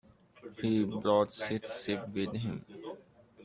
He 0.59 0.83
brought 0.83 1.31
six 1.31 1.83
sheep 1.85 1.99
with 2.11 2.33
him. 2.35 2.65